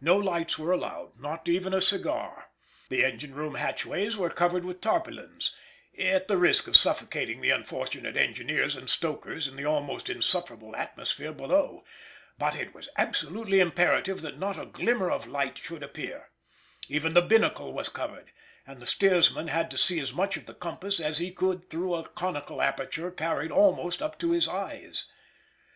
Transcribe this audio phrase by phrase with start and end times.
[0.00, 2.52] No lights were allowed—not even a cigar;
[2.88, 5.56] the engine room hatchways were covered with tarpaulins,
[5.98, 11.32] at the risk of suffocating the unfortunate engineers and stokers in the almost insufferable atmosphere
[11.32, 11.84] below.
[12.38, 16.30] But it was absolutely imperative that not a glimmer of light should appear.
[16.88, 18.30] Even the binnacle was covered,
[18.64, 21.96] and the steersman had to see as much of the compass as he could through
[21.96, 25.06] a conical aperture carried almost up to his eyes.